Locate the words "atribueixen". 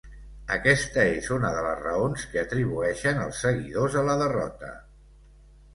2.45-3.23